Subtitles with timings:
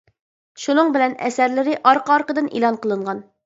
[0.63, 3.27] شۇنىڭ بىلەن ئەسەرلىرى ئارقا-ئارقىدىن ئېلان قىلىنغان.